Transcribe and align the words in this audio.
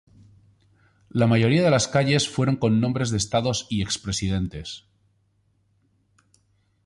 La 1.11 1.27
mayoría 1.27 1.61
de 1.63 1.69
las 1.69 1.87
calles 1.87 2.27
fueron 2.27 2.55
con 2.55 2.81
nombres 2.81 3.11
de 3.11 3.17
estados 3.17 3.67
y 3.69 3.83
expresidentes. 3.83 4.87